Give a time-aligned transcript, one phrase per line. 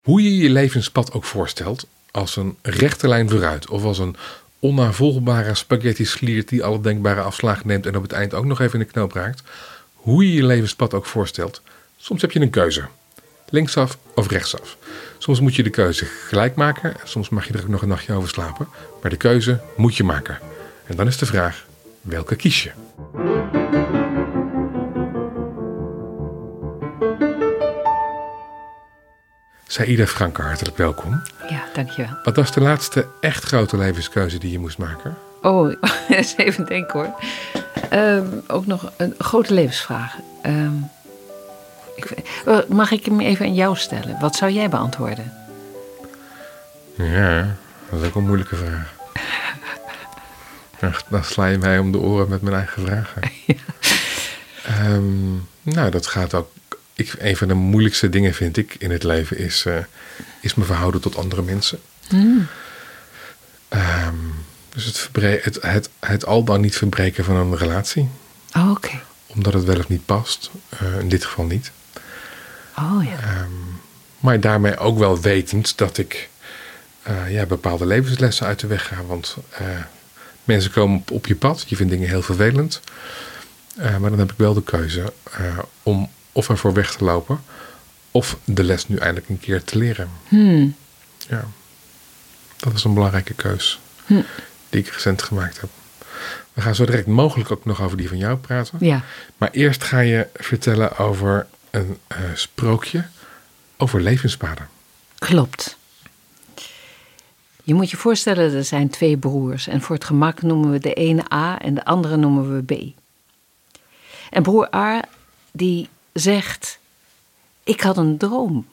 [0.00, 4.16] Hoe je je levenspad ook voorstelt, als een rechte lijn vooruit of als een
[4.58, 8.80] onnavolgbare spaghetti sliert die alle denkbare afslagen neemt en op het eind ook nog even
[8.80, 9.42] in de knoop raakt,
[9.94, 11.62] hoe je je levenspad ook voorstelt,
[11.96, 12.84] soms heb je een keuze.
[13.48, 14.76] Linksaf of rechtsaf.
[15.18, 18.12] Soms moet je de keuze gelijk maken, soms mag je er ook nog een nachtje
[18.12, 18.68] over slapen,
[19.02, 20.38] maar de keuze moet je maken.
[20.86, 21.66] En dan is de vraag,
[22.00, 22.70] welke kies je?
[29.70, 31.22] Saïda Franke, hartelijk welkom.
[31.48, 32.16] Ja, dankjewel.
[32.22, 35.16] Wat was de laatste echt grote levenskeuze die je moest maken?
[35.42, 35.72] Oh,
[36.08, 37.14] eens even denken hoor.
[37.90, 40.16] Ehm, ook nog een grote levensvraag.
[40.42, 40.74] Ehm,
[41.96, 42.04] ik,
[42.46, 44.16] eh, mag ik hem even aan jou stellen?
[44.20, 45.32] Wat zou jij beantwoorden?
[46.94, 47.56] Ja,
[47.90, 48.92] dat is ook een moeilijke vraag.
[51.08, 53.22] Dan sla je mij om de oren met mijn eigen vragen.
[54.64, 56.50] Ehm, nou, dat gaat ook
[57.00, 59.76] ik, een van de moeilijkste dingen vind ik in het leven is, uh,
[60.40, 61.78] is me verhouden tot andere mensen.
[62.10, 62.46] Mm.
[63.68, 64.34] Um,
[64.68, 65.08] dus het,
[65.44, 68.08] het, het, het, al dan niet verbreken van een relatie.
[68.56, 69.00] Oh, oké.
[69.26, 70.50] Omdat het wel of niet past.
[70.82, 71.70] Uh, in dit geval niet.
[72.78, 73.40] Oh ja.
[73.40, 73.80] Um,
[74.18, 76.28] maar daarmee ook wel wetend dat ik
[77.08, 79.04] uh, ja, bepaalde levenslessen uit de weg ga.
[79.06, 79.36] Want
[80.44, 81.64] mensen komen op, op, je pad.
[81.66, 82.80] Je vindt dingen heel vervelend.
[83.76, 85.12] maar dan heb ik wel de keuze
[85.82, 87.40] om of ervoor weg te lopen,
[88.10, 90.10] of de les nu eindelijk een keer te leren.
[90.28, 90.74] Hmm.
[91.28, 91.44] Ja,
[92.56, 94.24] dat is een belangrijke keus hmm.
[94.68, 95.70] die ik recent gemaakt heb.
[96.52, 98.78] We gaan zo direct mogelijk ook nog over die van jou praten.
[98.80, 99.04] Ja.
[99.36, 103.04] Maar eerst ga je vertellen over een uh, sprookje
[103.76, 104.68] over levenspaden.
[105.18, 105.76] Klopt.
[107.62, 109.66] Je moet je voorstellen, er zijn twee broers.
[109.66, 112.98] En voor het gemak noemen we de ene A en de andere noemen we B.
[114.30, 115.04] En broer A,
[115.52, 116.78] die zegt:
[117.64, 118.66] Ik had een droom.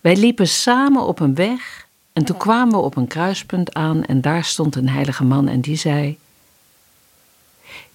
[0.00, 4.20] Wij liepen samen op een weg en toen kwamen we op een kruispunt aan en
[4.20, 6.18] daar stond een heilige man en die zei: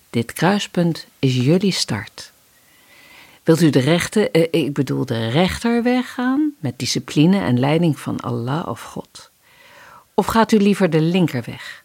[0.10, 2.32] Dit kruispunt is jullie start.
[3.44, 8.20] Wilt u de rechte, eh, ik bedoel de rechterweg gaan met discipline en leiding van
[8.20, 9.30] Allah of God?
[10.14, 11.84] Of gaat u liever de linkerweg?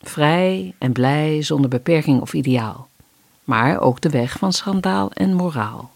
[0.00, 2.88] Vrij en blij, zonder beperking of ideaal
[3.44, 5.92] maar ook de weg van schandaal en moraal.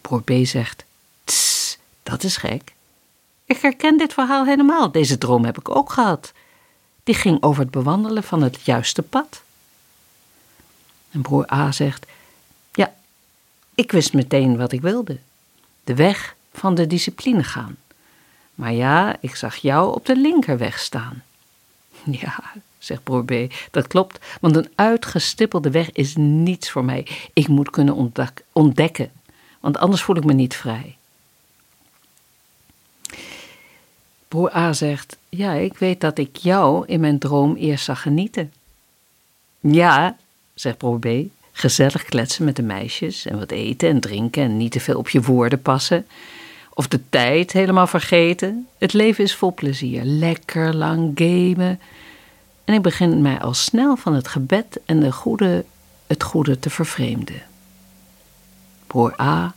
[0.00, 0.84] Broer B zegt:
[1.24, 2.72] Tss, dat is gek.
[3.44, 4.92] Ik herken dit verhaal helemaal.
[4.92, 6.32] Deze droom heb ik ook gehad.
[7.04, 9.42] Die ging over het bewandelen van het juiste pad.
[11.10, 12.06] En broer A zegt:
[12.72, 12.94] Ja,
[13.74, 15.18] ik wist meteen wat ik wilde:
[15.84, 17.76] de weg van de discipline gaan.
[18.54, 21.22] Maar ja, ik zag jou op de linkerweg staan.
[22.10, 23.32] Ja, zegt broer B.
[23.70, 27.06] Dat klopt, want een uitgestippelde weg is niets voor mij.
[27.32, 28.12] Ik moet kunnen
[28.52, 29.10] ontdekken,
[29.60, 30.96] want anders voel ik me niet vrij.
[34.28, 38.52] Broer A zegt: Ja, ik weet dat ik jou in mijn droom eerst zag genieten.
[39.60, 40.16] Ja,
[40.54, 41.06] zegt broer B,
[41.52, 45.08] gezellig kletsen met de meisjes en wat eten en drinken en niet te veel op
[45.08, 46.06] je woorden passen.
[46.74, 48.66] Of de tijd helemaal vergeten.
[48.78, 50.04] Het leven is vol plezier.
[50.04, 51.80] Lekker lang gamen
[52.68, 55.64] en ik begin mij al snel van het gebed en de goede,
[56.06, 57.42] het goede te vervreemden.
[58.86, 59.54] Broer A.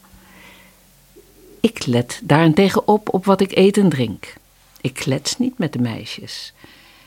[1.59, 4.33] Ik let daarentegen op op wat ik eet en drink.
[4.81, 6.53] Ik klets niet met de meisjes,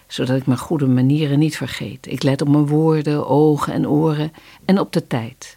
[0.07, 2.07] zodat ik mijn goede manieren niet vergeet.
[2.07, 4.33] Ik let op mijn woorden, ogen en oren
[4.65, 5.57] en op de tijd.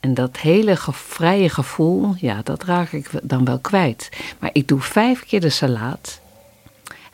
[0.00, 4.08] En dat hele vrije gevoel, ja, dat raak ik dan wel kwijt.
[4.38, 6.22] Maar ik doe vijf keer de salaat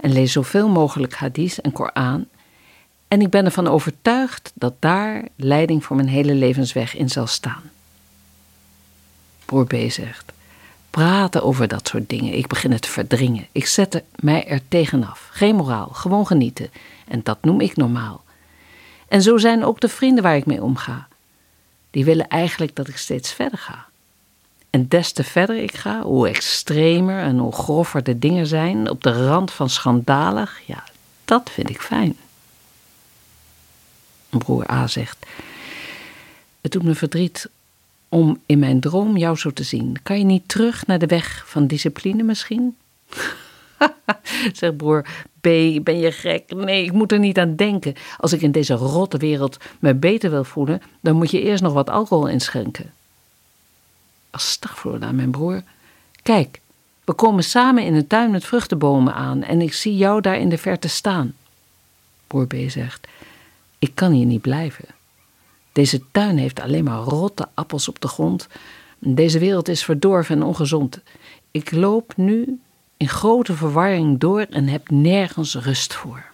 [0.00, 2.27] en lees zoveel mogelijk hadith en Koran.
[3.09, 7.62] En ik ben ervan overtuigd dat daar leiding voor mijn hele levensweg in zal staan.
[9.44, 10.33] Broer B zegt:
[10.91, 13.47] Praten over dat soort dingen, ik begin het te verdringen.
[13.53, 15.28] Ik zet mij er tegenaf.
[15.33, 16.71] Geen moraal, gewoon genieten.
[17.09, 18.25] En dat noem ik normaal.
[19.09, 21.09] En zo zijn ook de vrienden waar ik mee omga.
[21.91, 23.90] Die willen eigenlijk dat ik steeds verder ga.
[24.71, 29.03] En des te verder ik ga, hoe extremer en hoe grover de dingen zijn, op
[29.03, 30.84] de rand van schandalig, ja,
[31.25, 32.17] dat vind ik fijn.
[34.28, 35.27] Broer A zegt:
[36.61, 37.49] Het doet me verdriet
[38.09, 39.97] om in mijn droom jou zo te zien.
[40.03, 42.77] Kan je niet terug naar de weg van discipline misschien?
[44.53, 45.07] zegt broer
[45.41, 45.49] B,
[45.83, 46.55] ben je gek?
[46.55, 47.95] Nee, ik moet er niet aan denken.
[48.19, 51.73] Als ik in deze rotte wereld me beter wil voelen, dan moet je eerst nog
[51.73, 52.93] wat alcohol inschenken.
[54.30, 55.62] Astagfirullah, mijn broer.
[56.22, 56.60] Kijk,
[57.04, 60.48] we komen samen in een tuin met vruchtenbomen aan en ik zie jou daar in
[60.48, 61.34] de verte staan.
[62.27, 63.09] Broer B zegt,
[63.78, 64.84] ik kan hier niet blijven.
[65.72, 68.48] Deze tuin heeft alleen maar rotte appels op de grond.
[68.98, 71.00] Deze wereld is verdorven en ongezond.
[71.50, 72.60] Ik loop nu
[72.97, 76.24] in grote verwarring door en heb nergens rust voor.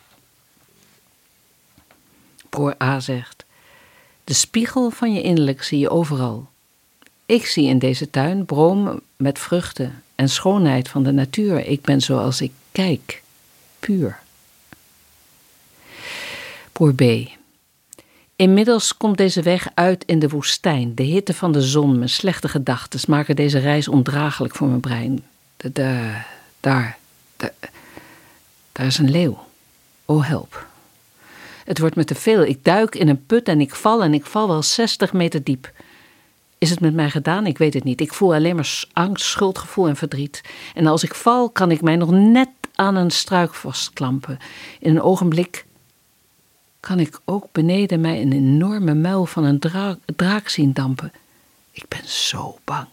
[2.48, 3.44] Broer A zegt:
[4.24, 6.48] De spiegel van je innerlijk zie je overal.
[7.26, 11.66] Ik zie in deze tuin bomen met vruchten en schoonheid van de natuur.
[11.66, 13.22] Ik ben zoals ik kijk,
[13.78, 14.18] puur.
[16.72, 17.02] Broer B.
[18.36, 20.94] Inmiddels komt deze weg uit in de woestijn.
[20.94, 25.24] De hitte van de zon, mijn slechte gedachten maken deze reis ondraaglijk voor mijn brein.
[25.56, 26.20] De, de,
[26.60, 26.98] daar,
[27.36, 27.52] daar,
[28.72, 29.44] daar is een leeuw.
[30.04, 30.66] Oh help.
[31.64, 32.42] Het wordt me te veel.
[32.42, 35.70] Ik duik in een put en ik val en ik val wel 60 meter diep.
[36.58, 37.46] Is het met mij gedaan?
[37.46, 38.00] Ik weet het niet.
[38.00, 40.40] Ik voel alleen maar angst, schuldgevoel en verdriet.
[40.74, 44.38] En als ik val, kan ik mij nog net aan een struik vastklampen.
[44.80, 45.66] In een ogenblik
[46.80, 49.58] kan ik ook beneden mij een enorme muil van een
[50.16, 51.12] draak, zien dampen.
[51.70, 52.86] Ik ben zo bang.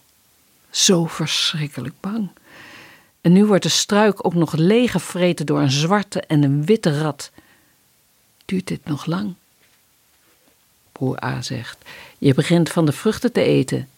[0.70, 2.28] Zo verschrikkelijk bang.
[3.20, 7.30] En nu wordt de struik ook nog leeggevreten door een zwarte en een witte rat.
[8.44, 9.34] Duurt dit nog lang?
[10.92, 11.78] Broer A zegt:
[12.24, 13.88] Je begint van de vruchten te eten,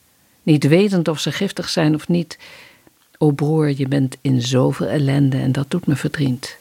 [0.43, 2.39] niet wetend of ze giftig zijn of niet.
[3.19, 6.59] O broer, je bent in zoveel ellende en dat doet me verdriet.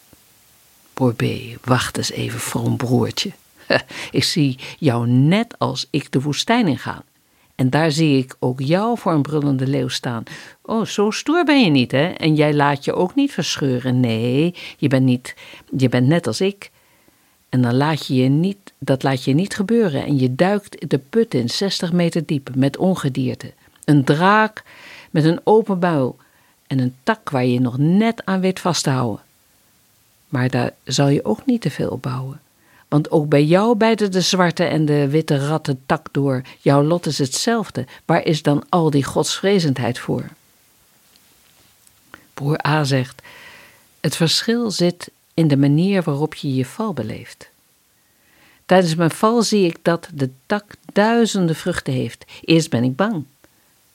[0.94, 1.16] Broer
[1.64, 3.32] wacht eens even, vroom broertje.
[4.12, 7.04] Ik zie jou net als ik de woestijn ingaan.
[7.56, 10.24] En daar zie ik ook jou voor een brullende leeuw staan.
[10.62, 12.08] Oh, zo stoer ben je niet, hè?
[12.08, 14.00] En jij laat je ook niet verscheuren.
[14.00, 15.36] Nee, je bent, niet,
[15.78, 16.72] je bent net als ik.
[17.56, 20.06] En dan laat je je niet, dat laat je niet gebeuren.
[20.06, 23.54] En je duikt de put in, 60 meter diep, met ongedierte.
[23.84, 24.64] Een draak
[25.12, 26.18] met een open buil
[26.68, 29.24] en een tak waar je nog net aan weet vasthouden.
[30.28, 32.42] Maar daar zal je ook niet te veel op bouwen.
[32.88, 36.42] Want ook bij jou bijten de zwarte en de witte ratten tak door.
[36.60, 37.86] Jouw lot is hetzelfde.
[38.06, 40.30] Waar is dan al die godsvrezendheid voor?
[42.34, 43.22] Broer A zegt:
[44.00, 47.50] Het verschil zit in de manier waarop je je val beleeft.
[48.66, 52.26] Tijdens mijn val zie ik dat de tak duizenden vruchten heeft.
[52.42, 53.24] Eerst ben ik bang.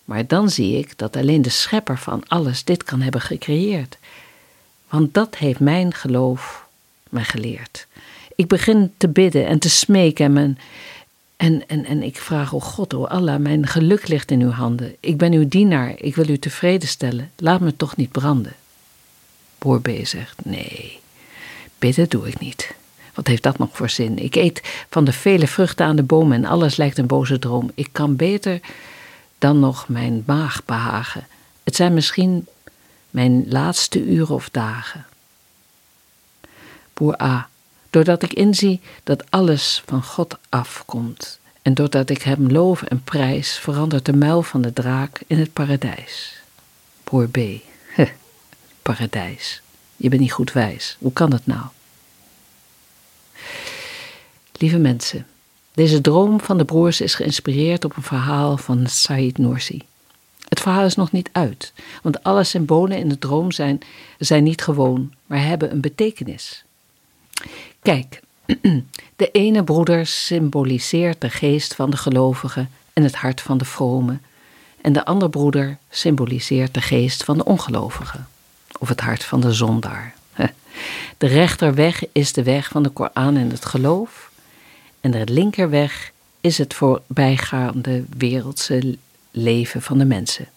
[0.05, 3.99] Maar dan zie ik dat alleen de schepper van alles dit kan hebben gecreëerd.
[4.89, 6.67] Want dat heeft mijn geloof
[7.11, 7.87] mij geleerd.
[8.35, 10.59] Ik begin te bidden en te smeken en,
[11.37, 14.97] en, en, en ik vraag, oh God, oh Allah, mijn geluk ligt in uw handen.
[15.01, 17.31] Ik ben uw dienaar, ik wil u tevreden stellen.
[17.37, 18.55] Laat me toch niet branden.
[19.59, 21.00] Boer B zegt, nee,
[21.81, 22.75] bidden doe ik niet.
[23.15, 24.19] Wat heeft dat nog voor zin?
[24.19, 27.71] Ik eet van de vele vruchten aan de bomen en alles lijkt een boze droom.
[27.75, 28.61] Ik kan beter
[29.39, 31.27] dan nog mijn maag behagen.
[31.65, 32.47] Het zijn misschien
[33.11, 35.07] mijn laatste uren of dagen.
[36.95, 37.49] Boer A.
[37.91, 43.59] Doordat ik inzie dat alles van God afkomt en doordat ik hem loof en prijs,
[43.59, 46.43] verandert de muil van de draak in het paradijs.
[47.05, 47.39] Boer B.
[48.83, 49.63] paradijs.
[50.01, 50.97] Je bent niet goed wijs.
[50.99, 51.63] Hoe kan dat nou?
[54.53, 55.27] Lieve mensen,
[55.75, 59.83] deze droom van de broers is geïnspireerd op een verhaal van Said Nursi.
[60.49, 63.79] Het verhaal is nog niet uit, want alle symbolen in de droom zijn,
[64.19, 66.65] zijn niet gewoon, maar hebben een betekenis.
[67.83, 68.21] Kijk,
[69.17, 74.19] de ene broeder symboliseert de geest van de gelovige en het hart van de vrome,
[74.81, 78.19] en de andere broeder symboliseert de geest van de ongelovige
[78.81, 80.15] of het hart van de zondaar.
[81.19, 84.31] De rechterweg is de weg van de Koran en het geloof,
[85.01, 88.97] en de linkerweg is het voorbijgaande wereldse
[89.31, 90.49] leven van de mensen.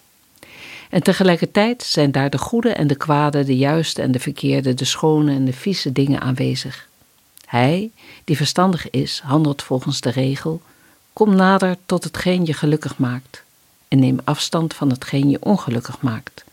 [0.89, 4.85] En tegelijkertijd zijn daar de goede en de kwade, de juiste en de verkeerde, de
[4.85, 6.87] schone en de vieze dingen aanwezig.
[7.45, 7.91] Hij,
[8.23, 10.61] die verstandig is, handelt volgens de regel:
[11.13, 13.43] kom nader tot hetgeen je gelukkig maakt,
[13.87, 16.43] en neem afstand van hetgeen je ongelukkig maakt,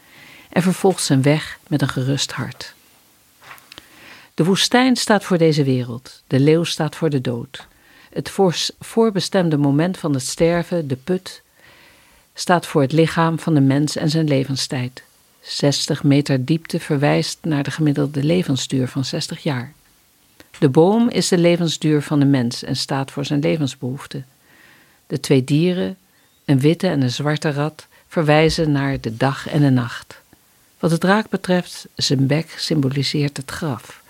[0.52, 2.74] en vervolgt zijn weg met een gerust hart.
[4.34, 7.66] De woestijn staat voor deze wereld, de leeuw staat voor de dood.
[8.12, 8.32] Het
[8.78, 11.42] voorbestemde moment van het sterven, de put,
[12.34, 15.02] staat voor het lichaam van de mens en zijn levenstijd.
[15.40, 19.72] 60 meter diepte verwijst naar de gemiddelde levensduur van 60 jaar.
[20.58, 24.26] De boom is de levensduur van de mens en staat voor zijn levensbehoeften.
[25.06, 25.96] De twee dieren,
[26.44, 30.20] een witte en een zwarte rat, verwijzen naar de dag en de nacht.
[30.80, 34.02] Wat de draak betreft, zijn bek symboliseert het graf,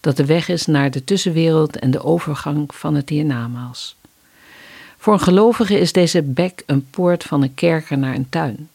[0.00, 3.96] dat de weg is naar de tussenwereld en de overgang van het hiernamaals.
[4.98, 8.68] Voor een gelovige is deze bek een poort van een kerker naar een tuin.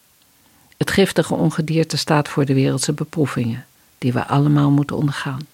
[0.77, 3.65] Het giftige ongedierte staat voor de wereldse beproevingen,
[3.97, 5.47] die we allemaal moeten ondergaan.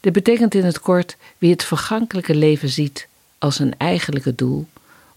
[0.00, 4.66] Dit betekent in het kort wie het vergankelijke leven ziet als een eigenlijke doel,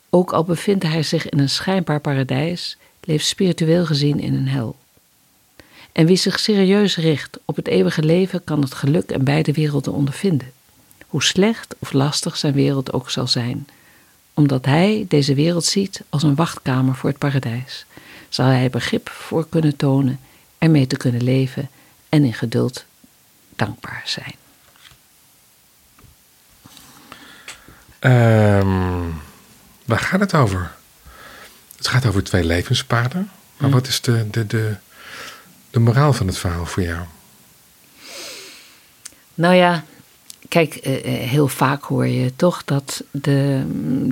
[0.10, 4.76] ook al bevindt hij zich in een schijnbaar paradijs, leeft spiritueel gezien in een hel.
[5.94, 9.94] En wie zich serieus richt op het eeuwige leven kan het geluk en beide werelden
[9.94, 10.52] ondervinden.
[11.08, 13.68] Hoe slecht of lastig zijn wereld ook zal zijn.
[14.34, 17.86] Omdat hij deze wereld ziet als een wachtkamer voor het paradijs,
[18.30, 20.20] zal hij begrip voor kunnen tonen,
[20.58, 21.70] ermee te kunnen leven
[22.10, 22.86] en in geduld
[23.56, 24.36] dankbaar zijn.
[28.00, 29.10] Ehm,
[29.86, 30.72] waar gaat het over?
[31.78, 33.32] Het gaat over twee levenspaden.
[33.58, 33.76] Maar Hm.
[33.76, 34.76] wat is de, de, de,
[35.74, 37.00] de moraal van het verhaal voor jou?
[39.34, 39.84] Nou ja,
[40.50, 43.64] kijk, eh, eh, heel vaak hoor je toch dat de,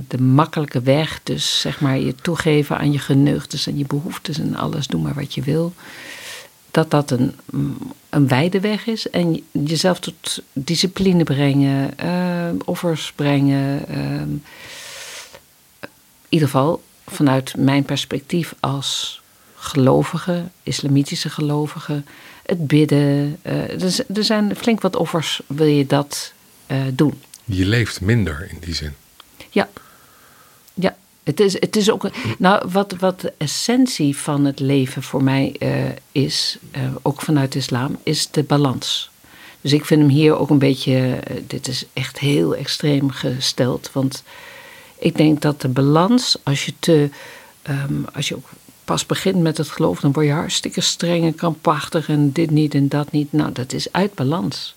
[0.07, 4.55] de makkelijke weg, dus zeg maar je toegeven aan je geneugtes en je behoeftes en
[4.55, 5.73] alles, doe maar wat je wil,
[6.71, 7.77] dat dat een, mm,
[8.09, 9.09] een wijde weg is.
[9.09, 13.87] En je- jezelf tot discipline brengen, eh, offers brengen.
[13.87, 14.43] eh, in
[16.29, 19.20] ieder geval vanuit mijn perspectief als
[19.63, 22.03] gelovige, islamitische gelovige,
[22.45, 23.37] het bidden.
[23.41, 23.83] eh,
[24.15, 26.33] er, zijn flink wat offers, wil je dat
[26.65, 27.21] eh, doen.
[27.45, 28.93] Je leeft minder in die zin.
[29.49, 29.69] Ja.
[30.73, 30.95] Ja.
[31.23, 32.09] Het is, het is ook.
[32.37, 35.71] Nou, wat, wat de essentie van het leven voor mij eh,
[36.11, 36.57] is,
[37.01, 39.09] ook vanuit de islam, is de balans.
[39.61, 41.19] Dus ik vind hem hier ook een beetje.
[41.47, 43.89] dit is echt heel extreem gesteld.
[43.93, 44.23] Want
[44.99, 47.09] ik denk dat de balans, als je te.
[47.61, 48.49] ehm, als je ook
[48.85, 52.73] pas begint met het geloof, dan word je hartstikke streng en krampachtig en dit niet
[52.73, 53.33] en dat niet.
[53.33, 54.75] Nou, dat is uit balans.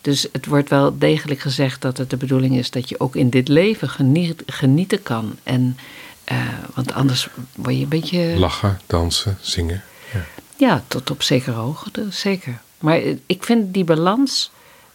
[0.00, 3.30] Dus het wordt wel degelijk gezegd dat het de bedoeling is dat je ook in
[3.30, 5.36] dit leven geniet, genieten kan.
[5.42, 5.76] En,
[6.24, 6.36] eh,
[6.74, 8.34] want anders word je een beetje.
[8.38, 9.82] Lachen, dansen, zingen.
[10.12, 10.24] Ja.
[10.56, 12.60] Ja, tot op zekere hoogte, zeker.
[12.78, 14.50] Maar ik vind die balans,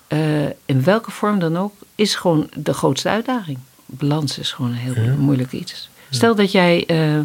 [0.08, 3.58] eh, in welke vorm dan ook, is gewoon de grootste uitdaging.
[3.86, 5.14] Balans is gewoon een heel Ja.
[5.14, 5.90] moeilijk iets.
[6.10, 7.20] Stel dat jij, eh,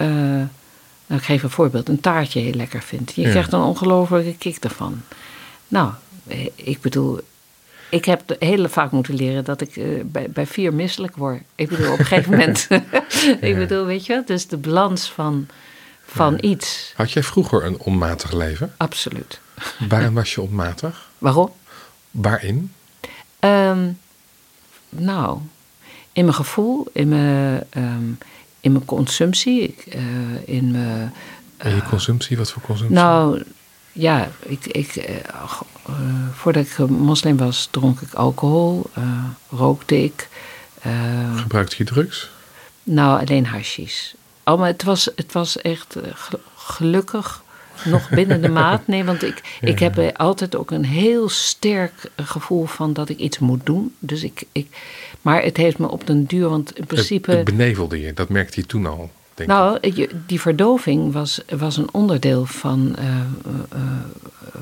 [0.00, 0.06] eh,
[1.06, 3.14] nou, ik geef een voorbeeld, een taartje heel lekker vindt.
[3.14, 3.30] Je Ja.
[3.30, 5.02] krijgt een ongelofelijke kick ervan.
[5.68, 5.92] Nou,
[6.26, 7.20] eh, ik bedoel,
[7.88, 11.42] ik heb heel vaak moeten leren dat ik eh, bij, bij vier misselijk word.
[11.54, 12.68] Ik bedoel, op een gegeven moment.
[13.50, 15.46] ik bedoel, weet je, dus de balans van,
[16.04, 16.92] van iets.
[16.96, 18.72] Had jij vroeger een onmatig leven?
[18.76, 19.40] Absoluut.
[19.88, 21.08] Waarin was je onmatig?
[21.18, 21.50] Waarom?
[22.10, 22.72] Waarin?
[23.38, 23.88] Ehm,
[24.88, 25.38] nou,
[26.12, 28.10] in mijn gevoel, in mijn, ehm,
[28.60, 30.02] in mijn consumptie, ik, eh,
[30.44, 31.12] in mijn.
[31.56, 32.98] En je consumptie, wat voor consumptie?
[32.98, 33.42] Nou,
[33.92, 35.60] ja, ik, ik, eh, eh,
[36.34, 40.28] voordat ik moslim was, dronk ik alcohol, eh, rookte ik.
[40.82, 42.30] eh, Gebruikte je drugs?
[42.82, 44.12] nou, alleen hashish.
[44.44, 47.42] Oh, maar het was, het was echt eh, ge- gelukkig
[47.84, 48.86] nog binnen de maat.
[48.86, 53.18] Nee, want ik, ik heb eh, altijd ook een heel sterk gevoel van dat ik
[53.18, 53.94] iets moet doen.
[53.98, 54.66] Dus ik, ik,
[55.22, 57.30] maar het heeft me op den duur, want in principe...
[57.30, 59.56] Het, het benevelde je, dat merkte je toen al, denk ik.
[59.56, 59.78] Nou,
[60.26, 63.06] die verdoving was, was een onderdeel van eh,
[63.70, 63.80] eh,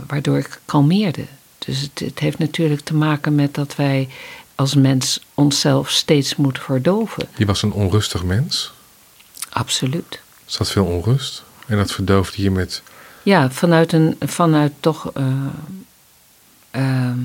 [0.06, 1.24] waardoor ik kalmeerde.
[1.58, 4.08] Dus het, het heeft natuurlijk te maken met dat wij
[4.54, 7.28] als mens onszelf steeds moeten verdoven.
[7.36, 8.72] Je was een onrustig mens.
[9.48, 10.12] Absoluut.
[10.12, 11.42] Er zat veel onrust.
[11.66, 12.82] En dat verdoofde je met...
[13.22, 15.10] Ja, vanuit, een, vanuit toch.
[15.14, 15.24] eh,
[16.70, 17.18] ehm,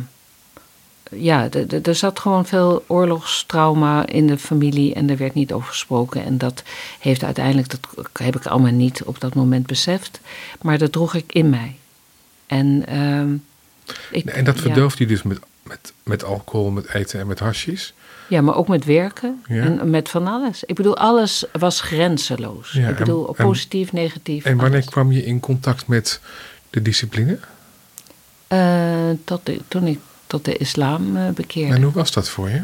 [1.15, 1.49] ja,
[1.83, 6.25] er zat gewoon veel oorlogstrauma in de familie en er werd niet over gesproken.
[6.25, 6.63] En dat
[6.99, 7.79] heeft uiteindelijk, dat
[8.13, 10.19] heb ik allemaal niet op dat moment beseft,
[10.61, 11.77] maar dat droeg ik in mij.
[12.45, 13.33] En, ehm,
[14.11, 17.89] ik, En dat verdoofde je dus met, met, met alcohol, met eten en met hashish.
[18.27, 19.63] Ja, maar ook met werken Ja.
[19.63, 20.63] en met van alles.
[20.63, 22.71] Ik bedoel, alles was grenzeloos.
[22.71, 24.45] Ja, ik bedoel, en- positief, negatief.
[24.45, 24.89] En wanneer alles.
[24.91, 26.19] kwam je in contact met
[26.69, 27.39] de discipline?
[28.47, 31.73] Eh, tot de- toen ik tot de islam eh, bekeerde.
[31.75, 32.61] En hoe was dat voor je?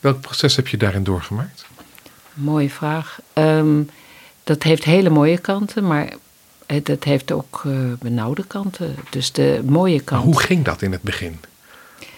[0.00, 1.64] Welk proces heb je daarin doorgemaakt?
[2.34, 3.18] Mooie vraag.
[3.32, 3.82] Ehm,
[4.44, 6.12] dat heeft hele mooie kanten, maar
[6.66, 8.94] het, het heeft ook eh, benauwde kanten.
[9.10, 10.24] Dus de mooie Maar kant.
[10.24, 11.40] hoe ging dat in het begin?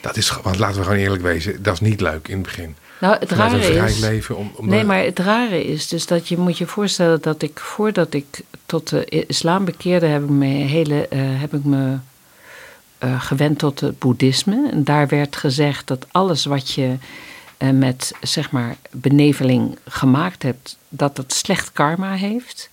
[0.00, 2.76] Dat is, want laten we gewoon eerlijk wezen, dat is niet leuk in het begin.
[3.00, 3.98] nou, het Vanuit rare een is.
[4.00, 4.36] leven.
[4.36, 7.42] Om, om Nee, de- maar het rare is dus dat je moet je voorstellen dat
[7.42, 11.96] ik voordat ik tot de islam bekeerde, heb ik me, hele, eh, heb ik me
[12.98, 14.68] eh, gewend tot het boeddhisme.
[14.72, 16.94] En daar werd gezegd dat alles wat je
[17.56, 22.70] eh, met zeg maar beneveling gemaakt hebt, dat het slecht karma heeft.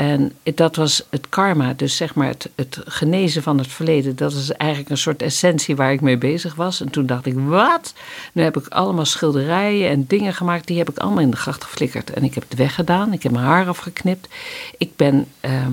[0.00, 4.16] En dat was het karma, dus zeg maar het, het genezen van het verleden.
[4.16, 6.80] Dat is eigenlijk een soort essentie waar ik mee bezig was.
[6.80, 7.94] En toen dacht ik, wat?
[8.32, 10.66] Nu heb ik allemaal schilderijen en dingen gemaakt.
[10.66, 12.10] Die heb ik allemaal in de gracht geflikkerd.
[12.10, 13.12] En ik heb het weggedaan.
[13.12, 14.28] Ik heb mijn haar afgeknipt.
[14.78, 15.26] Ik ben...
[15.40, 15.66] eh,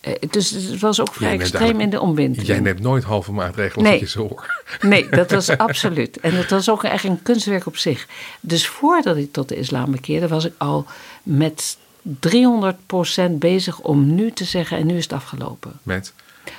[0.00, 2.46] eh, dus het was ook vrij extreem in de omwenteling.
[2.46, 3.92] Jij neemt nooit halve maatregelen Nee.
[3.92, 4.62] als je ze hoort.
[4.92, 6.20] Nee, dat was absoluut.
[6.20, 8.06] En dat was ook echt een kunstwerk op zich.
[8.40, 10.86] Dus voordat ik tot de islam bekeerde, was ik al
[11.22, 11.76] met
[12.08, 15.72] 300% bezig om nu te zeggen en nu is het afgelopen.
[15.82, 16.12] Met?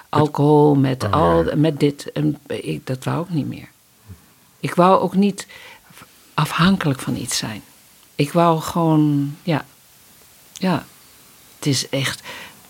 [0.10, 1.56] Alcohol, met, Oh, al, ja.
[1.56, 2.12] met dit.
[2.12, 3.68] En ik, dat wou ik niet meer.
[4.60, 5.48] Ik wou ook niet
[6.34, 7.62] afhankelijk van iets zijn.
[8.16, 9.66] Ik wou gewoon, ja,
[10.54, 10.86] ja.
[11.58, 12.22] Het is echt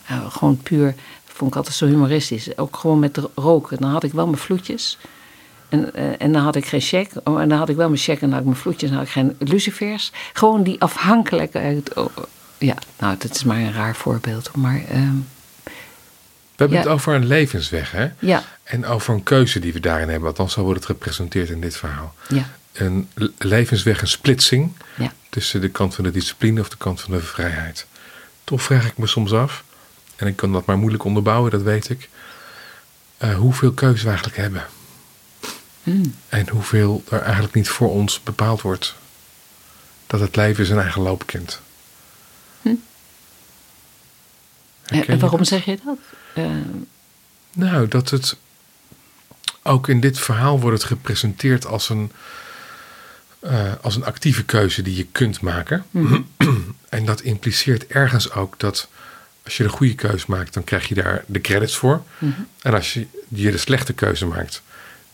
[0.06, 2.58] eh, gewoon puur, vond ik altijd zo humoristisch.
[2.58, 3.78] Ook gewoon met ro- roken.
[3.78, 4.98] Dan had ik wel mijn vloetjes.
[5.70, 7.12] En, eh, en dan had ik geen check.
[7.24, 8.90] Oh, en dan had ik wel mijn check en dan had ik mijn vloetjes.
[8.90, 10.12] En dan had ik geen lucifers.
[10.34, 11.94] Gewoon die afhankelijkheid.
[12.66, 14.56] Ja, nou, dat is maar een raar voorbeeld.
[14.56, 15.16] Maar ehm,
[15.64, 16.84] We hebben Ja.
[16.84, 18.08] het over een levensweg, hè?
[18.20, 20.30] ja, En over een keuze die we daarin hebben.
[20.30, 22.16] Althans, zo wordt het gepresenteerd in dit verhaal.
[22.28, 25.14] ja, Een levensweg, een splitsing ja.
[25.30, 27.86] tussen de kant van de discipline of de kant van de vrijheid.
[28.44, 29.64] Toch vraag ik me soms af,
[30.16, 32.10] en ik kan dat maar moeilijk onderbouwen, dat weet ik,
[33.18, 34.66] eh, hoeveel keuze we eigenlijk hebben.
[35.84, 36.16] Hmm.
[36.30, 38.96] En hoeveel er eigenlijk niet voor ons bepaald wordt.
[40.08, 41.62] Dat het leven zijn eigen loop kent.
[42.62, 42.74] Hm.
[44.86, 45.48] En, waarom dat?
[45.48, 45.98] zeg je dat?
[46.34, 46.46] Eh,
[47.54, 48.36] Nou, dat het
[49.64, 52.12] ook in dit verhaal wordt het gepresenteerd als een,
[53.40, 55.86] eh, als een actieve keuze die je kunt maken.
[55.92, 56.22] Mhm.
[56.90, 58.88] en dat impliceert ergens ook dat
[59.44, 62.04] als je de goede keuze maakt, dan krijg je daar de credits voor.
[62.18, 62.42] mhm.
[62.62, 64.62] En als je, je de slechte keuze maakt,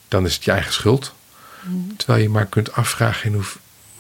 [0.08, 1.14] dan is het je eigen schuld.
[1.62, 1.96] Mhm.
[1.98, 3.46] Terwijl je maar kunt afvragen in hoe,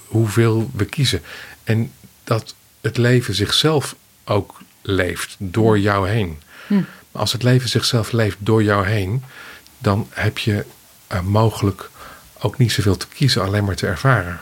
[0.05, 1.21] hoeveel we kiezen.
[1.63, 1.91] En
[2.23, 6.39] dat het leven zichzelf ook leeft door jou heen.
[6.67, 6.73] Hm.
[7.11, 9.23] Maar als het leven zichzelf leeft door jou heen,
[9.77, 10.65] dan heb je
[11.07, 11.89] eh, mogelijk
[12.39, 14.39] ook niet zoveel te kiezen, alleen maar te ervaren.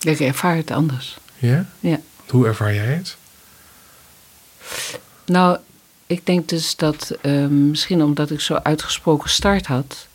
[0.00, 1.16] Ik ervaar het anders.
[1.36, 1.66] Ja?
[1.80, 2.00] Ja.
[2.28, 3.16] Hoe ervaar jij het?
[5.26, 5.58] Nou,
[6.06, 10.06] ik denk dus dat eh, misschien omdat ik zo uitgesproken start had,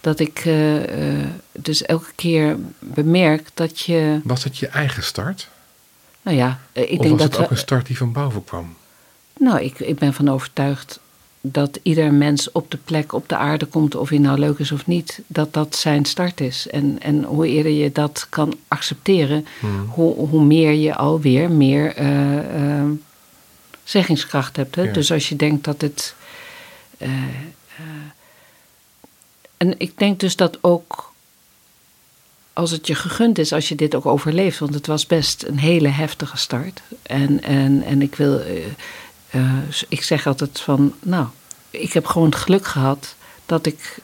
[0.00, 5.48] dat ik eh, eh, dus elke keer bemerk dat je, Was het je eigen start?
[6.26, 8.12] Nou ja, eh, ik of denk was dat het ook we- een start die van
[8.12, 8.74] boven kwam?
[9.38, 11.00] Nou, ik, ik ben van overtuigd
[11.40, 14.72] dat ieder mens op de plek op de aarde komt, of hij nou leuk is
[14.72, 16.68] of niet, dat dat zijn start is.
[16.68, 19.86] En, en hoe eerder je dat kan accepteren, Hmm.
[19.88, 22.88] hoe, hoe meer je alweer meer eh, eh,
[23.84, 24.74] zeggingskracht hebt.
[24.74, 24.82] Hè?
[24.82, 24.92] Ja.
[24.92, 26.14] Dus als je denkt dat het.
[29.56, 31.12] en ik denk dus dat ook.
[32.56, 35.58] Als het je gegund is, als je dit ook overleeft, want het was best een
[35.58, 36.82] hele heftige start.
[37.02, 38.40] En, en, en ik wil.
[38.40, 38.64] eh,
[39.30, 39.52] eh,
[39.88, 40.94] ik zeg altijd van.
[41.02, 41.26] Nou,
[41.70, 43.14] ik heb gewoon het geluk gehad
[43.46, 43.98] dat ik.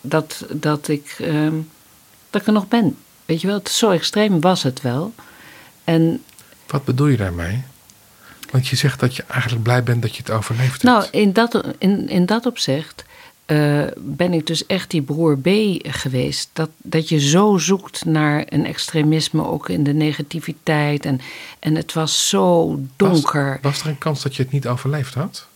[0.00, 1.16] Dat, dat ik.
[1.18, 1.54] ehm,
[2.30, 2.96] dat ik er nog ben.
[3.24, 5.14] Weet je wel, het, zo extreem was het wel.
[5.84, 6.22] En
[6.66, 7.62] Wat bedoel je daarmee?
[8.50, 11.14] Want je zegt dat je eigenlijk blij bent dat je het overleefd Nou, hebt.
[11.14, 13.04] in dat, in, in dat opzicht
[13.46, 15.48] eh, ben ik dus echt die broer B
[15.82, 16.50] geweest.
[16.52, 21.04] Dat, dat je zo zoekt naar een extremisme, ook in de negativiteit.
[21.04, 21.20] En,
[21.58, 23.58] en het was zo donker.
[23.62, 25.46] Was, was er een kans dat je het niet overleefd had?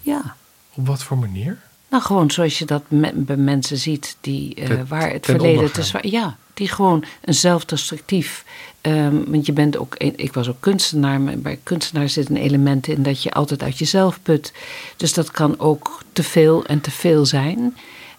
[0.00, 0.36] Ja.
[0.74, 1.58] Op wat voor manier?
[1.92, 5.72] Nou, gewoon zoals je dat me- bij mensen ziet die, eh, Ten- waar het verleden
[5.72, 6.06] te zwaar...
[6.06, 8.44] Ja, die gewoon een zelfdestructief...
[8.80, 9.96] ehm, want je bent ook...
[9.96, 13.78] Ik was ook kunstenaar, maar bij kunstenaar zit een element in dat je altijd uit
[13.78, 14.52] jezelf put.
[14.96, 17.76] Dus dat kan ook te veel en te veel zijn.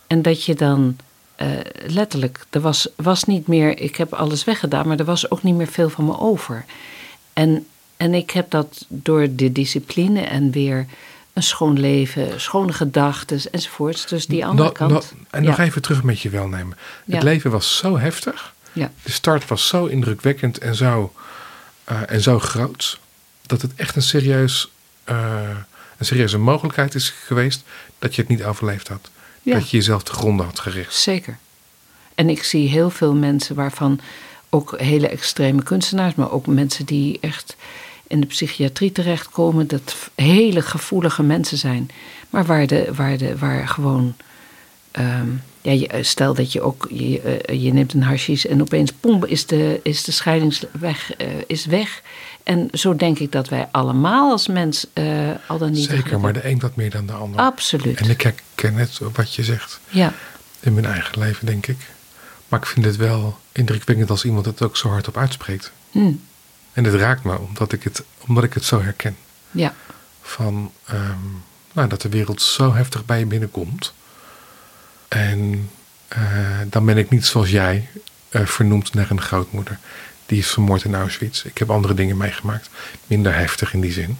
[0.07, 0.95] En dat je dan
[1.35, 1.47] eh,
[1.87, 2.45] letterlijk...
[2.49, 3.79] Er was, was niet meer...
[3.79, 6.65] Ik heb alles weggedaan, maar er was ook niet meer veel van me over.
[7.33, 7.65] En,
[7.97, 10.85] en ik heb dat door de discipline en weer
[11.33, 14.05] een schoon leven, schone gedachten enzovoorts.
[14.07, 14.91] Dus die andere No- kant.
[14.91, 16.77] no- en nog ja, even terug met je welnemen.
[17.05, 17.21] Het Ja.
[17.23, 18.53] leven was zo heftig.
[18.71, 21.13] ja, De start was zo indrukwekkend en zo,
[21.83, 22.99] eh, en zo groot.
[23.45, 24.71] Dat het echt een, serieus,
[25.03, 25.49] eh,
[25.97, 27.63] een serieuze mogelijkheid is geweest
[27.99, 29.09] dat je het niet overleefd had.
[29.41, 29.53] Ja.
[29.53, 30.93] Dat je jezelf te gronden had gericht.
[30.95, 31.37] zeker.
[32.15, 33.99] En ik zie heel veel mensen waarvan
[34.49, 37.55] ook hele extreme kunstenaars, maar ook mensen die echt
[38.13, 41.89] in de psychiatrie terechtkomen, dat hele gevoelige mensen zijn.
[42.29, 44.15] Maar waar, de, waar, de, waar gewoon.
[44.91, 45.27] ehm,
[45.61, 46.87] ja, je, stel dat je ook.
[46.89, 51.27] Je, eh, je neemt een hashish en opeens pom, is de, is de scheidingsweg eh,
[51.47, 52.01] is weg.
[52.43, 55.89] En zo denk ik dat wij allemaal als mens eh, al dan niet.
[55.89, 57.39] Zeker, maar de een wat meer dan de ander.
[57.39, 57.99] Absoluut.
[57.99, 60.13] En ik herken net wat je zegt Ja,
[60.59, 61.77] in mijn eigen leven, denk ik.
[62.47, 65.71] Maar ik vind het wel indrukwekkend als iemand het ook zo hardop uitspreekt.
[65.91, 66.11] hm,
[66.73, 69.17] En het raakt me omdat ik het, omdat ik het zo herken.
[69.51, 69.73] ja,
[70.21, 71.19] Van ehm,
[71.73, 73.93] nou, dat de wereld zo heftig bij je binnenkomt.
[75.07, 75.69] En
[76.07, 76.21] eh,
[76.65, 77.89] dan ben ik niet zoals jij
[78.29, 79.79] eh, vernoemd naar een grootmoeder.
[80.25, 81.43] Die is vermoord in Auschwitz.
[81.43, 82.69] Ik heb andere dingen meegemaakt.
[83.07, 84.17] Minder heftig in die zin.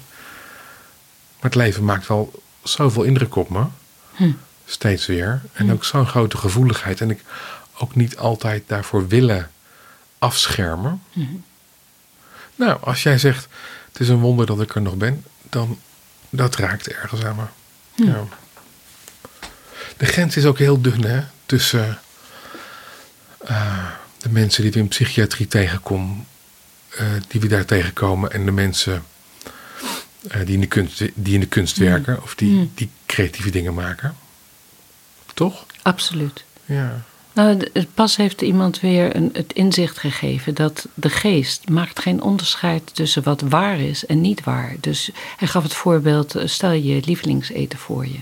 [1.39, 3.63] Maar het leven maakt wel zoveel indruk op me.
[4.13, 4.31] Hm.
[4.65, 5.41] Steeds weer.
[5.53, 7.01] En ook zo'n grote gevoeligheid.
[7.01, 7.23] En ik
[7.77, 9.51] ook niet altijd daarvoor willen
[10.19, 11.01] afschermen.
[11.13, 11.33] Mhm.
[12.55, 13.47] Nou, als jij zegt,
[13.91, 15.79] het is een wonder dat ik er nog ben, dan
[16.29, 17.45] dat raakt ergens aan me.
[18.05, 18.23] Ja.
[19.97, 21.99] De grens is ook heel dun, hè, tussen
[23.37, 23.87] eh,
[24.17, 26.27] de mensen die we in psychiatrie tegenkomen,
[26.89, 29.03] eh, die we daar tegenkomen, en de mensen
[30.27, 33.73] eh, die, in de kunst, die in de kunst werken of die, die creatieve dingen
[33.73, 34.15] maken.
[35.33, 35.65] Toch?
[35.81, 36.43] Absoluut.
[36.65, 37.03] Ja.
[37.33, 42.95] Nou, pas heeft iemand weer een, het inzicht gegeven dat de geest maakt geen onderscheid
[42.95, 44.75] tussen wat waar is en niet waar.
[44.79, 48.19] Dus hij gaf het voorbeeld, eh, stel je lievelingseten voor je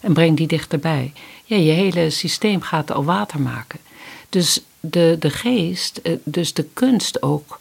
[0.00, 1.12] en breng die dichterbij.
[1.44, 3.80] Ja, je hele systeem gaat al water maken.
[4.28, 7.60] Dus de, de geest, eh, dus de kunst ook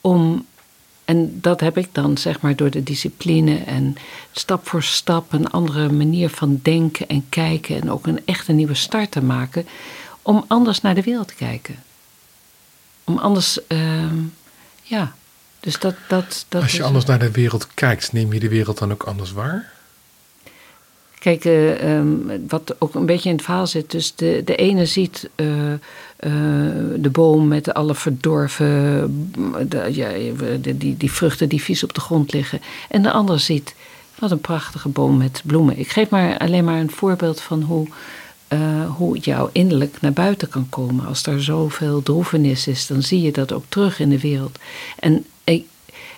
[0.00, 0.46] om
[1.04, 3.96] en dat heb ik dan zeg maar door de discipline en
[4.32, 8.74] stap voor stap een andere manier van denken en kijken en ook een echte nieuwe
[8.74, 9.66] start te maken
[10.22, 11.76] om anders naar de wereld te kijken.
[13.04, 14.16] Om anders, ehm,
[14.82, 15.12] ja,
[15.60, 15.94] dus dat...
[16.08, 19.02] dat, dat Als je anders naar de wereld kijkt, neem je de wereld dan ook
[19.02, 19.72] anders waar?
[21.18, 22.06] Kijk, eh, ehm,
[22.48, 23.90] wat ook een beetje in het verhaal zit.
[23.90, 25.78] Dus de, de ene ziet eh, eh,
[26.96, 29.30] de boom met alle verdorven.
[29.68, 30.08] De, ja,
[30.60, 32.60] de- die, die vruchten die vies op de grond liggen.
[32.88, 33.74] En de ander ziet.
[34.18, 35.78] Wat een prachtige boom met bloemen.
[35.78, 37.88] Ik geef maar alleen maar een voorbeeld van hoe,
[38.52, 41.06] eh, hoe jouw innerlijk naar buiten kan komen.
[41.06, 44.58] Als er zoveel droevenis is, dan zie je dat ook terug in de wereld.
[44.98, 45.64] En ik,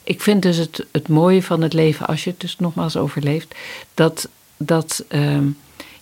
[0.03, 3.55] ik vind dus het, het mooie van het leven, als je het dus nogmaals overleeft,
[3.95, 5.47] dat, dat ehm,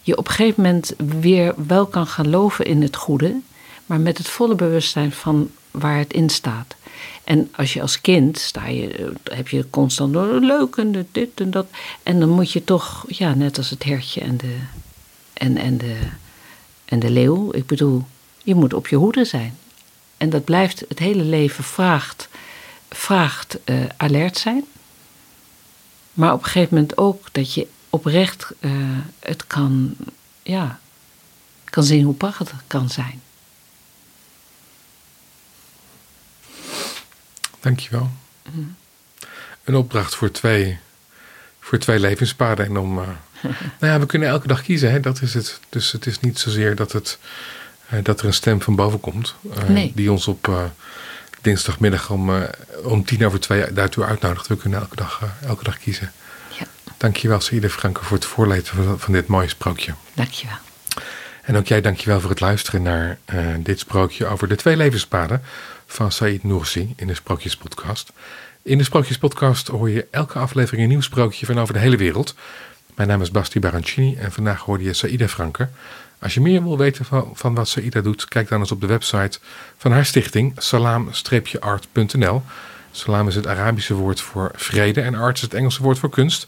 [0.00, 3.40] je op een gegeven moment weer wel kan geloven in het goede,
[3.86, 6.74] maar met het volle bewustzijn van waar het in staat.
[7.24, 11.40] En als je als kind sta je, eh, heb je constant oh, leuk en dit
[11.40, 11.66] en dat.
[12.02, 14.56] En dan moet je toch, ja, net als het hertje en de,
[15.32, 15.96] en, en de,
[16.92, 17.52] en de leeuw.
[17.52, 18.06] Ik bedoel,
[18.42, 19.58] je moet op je hoede zijn.
[20.16, 22.28] En dat blijft het hele leven vraagt,
[22.88, 24.64] vraagt eh, alert zijn.
[26.12, 28.70] Maar op een gegeven moment ook dat je oprecht eh,
[29.18, 29.94] het kan,
[30.42, 30.80] ja,
[31.64, 33.22] kan zien hoe prachtig het kan zijn.
[37.60, 38.10] Dankjewel.
[39.64, 40.78] Een opdracht voor twee,
[41.60, 42.66] voor twee levenspaden.
[42.66, 43.08] En om, eh,
[43.80, 45.00] nou ja, we kunnen elke dag kiezen, hè?
[45.00, 45.60] dat is het.
[45.68, 47.18] Dus het is niet zozeer dat, het,
[47.88, 49.34] eh, dat er een stem van boven komt.
[49.56, 49.92] eh, Nee.
[49.94, 50.64] Die ons op eh,
[51.40, 52.30] dinsdagmiddag om,
[52.82, 54.46] om tien over twee daartoe uitnodigt.
[54.46, 56.12] We kunnen elke dag, elke dag kiezen.
[56.58, 59.94] Ja, Dankjewel, Saïde Franke, voor het voorlezen van, van dit mooie sprookje.
[60.14, 60.56] dankjewel.
[61.42, 63.18] En ook jij dankjewel voor het luisteren naar
[63.58, 65.42] dit sprookje over de twee levenspaden
[65.86, 68.12] van Said Noursi in de Sprookjespodcast.
[68.62, 72.34] In de Sprookjespodcast hoor je elke aflevering een nieuw sprookje van over de hele wereld.
[72.94, 75.68] Mijn naam is Basti Barancini en vandaag hoorde je Saïda Franke.
[76.18, 78.86] Als je meer wil weten van, van wat Saïda doet, kijk dan eens op de
[78.86, 79.38] website
[79.76, 82.42] van haar stichting salam-art.nl.
[82.90, 86.46] Salam is het Arabische woord voor vrede en art is het Engelse woord voor kunst.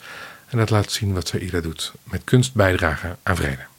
[0.49, 3.74] En dat laat zien wat Saïda doet met kunst bijdragen aan vrede.